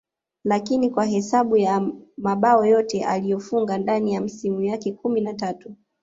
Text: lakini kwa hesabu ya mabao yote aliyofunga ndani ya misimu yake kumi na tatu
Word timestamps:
lakini 0.43 0.89
kwa 0.89 1.05
hesabu 1.05 1.57
ya 1.57 1.87
mabao 2.17 2.65
yote 2.65 3.05
aliyofunga 3.05 3.77
ndani 3.77 4.13
ya 4.13 4.21
misimu 4.21 4.61
yake 4.61 4.91
kumi 4.91 5.21
na 5.21 5.33
tatu 5.33 5.75